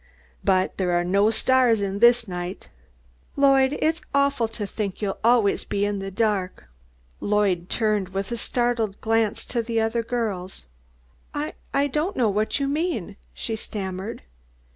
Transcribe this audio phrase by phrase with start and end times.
[0.43, 2.69] But there are no stars in this night.
[3.35, 6.63] Lloyd, it's awful to think you'll always be in the dark!"
[7.19, 10.65] Lloyd turned with a startled glance to the other girls.
[11.35, 14.23] "I I don't know what you mean," she stammered.